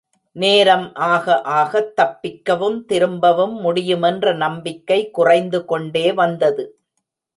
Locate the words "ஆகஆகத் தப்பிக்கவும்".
1.07-2.79